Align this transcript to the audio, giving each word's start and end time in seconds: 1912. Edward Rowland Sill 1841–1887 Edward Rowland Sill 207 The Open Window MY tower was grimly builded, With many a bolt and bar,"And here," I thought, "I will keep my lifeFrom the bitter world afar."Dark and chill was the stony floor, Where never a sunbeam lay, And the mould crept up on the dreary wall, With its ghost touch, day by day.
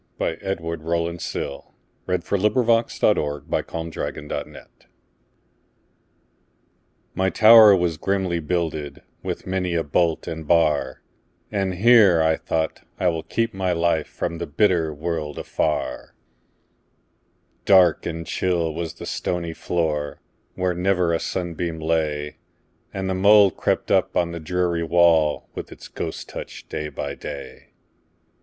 1912. 0.17 0.57
Edward 0.57 0.81
Rowland 0.81 1.21
Sill 1.21 1.75
1841–1887 2.07 2.15
Edward 2.33 2.55
Rowland 2.57 2.89
Sill 2.89 3.13
207 3.13 4.25
The 4.27 4.33
Open 4.33 4.45
Window 4.51 4.65
MY 7.13 7.29
tower 7.29 7.75
was 7.75 7.97
grimly 7.97 8.39
builded, 8.39 9.03
With 9.21 9.45
many 9.45 9.75
a 9.75 9.83
bolt 9.83 10.25
and 10.25 10.47
bar,"And 10.47 11.75
here," 11.75 12.19
I 12.23 12.35
thought, 12.35 12.81
"I 12.99 13.09
will 13.09 13.21
keep 13.21 13.53
my 13.53 13.73
lifeFrom 13.75 14.39
the 14.39 14.47
bitter 14.47 14.91
world 14.91 15.37
afar."Dark 15.37 18.07
and 18.07 18.25
chill 18.25 18.73
was 18.73 18.95
the 18.95 19.05
stony 19.05 19.53
floor, 19.53 20.19
Where 20.55 20.73
never 20.73 21.13
a 21.13 21.19
sunbeam 21.19 21.79
lay, 21.79 22.37
And 22.91 23.07
the 23.07 23.13
mould 23.13 23.55
crept 23.55 23.91
up 23.91 24.17
on 24.17 24.31
the 24.31 24.39
dreary 24.39 24.81
wall, 24.83 25.47
With 25.53 25.71
its 25.71 25.87
ghost 25.87 26.27
touch, 26.27 26.67
day 26.69 26.89
by 26.89 27.13
day. 27.13 27.67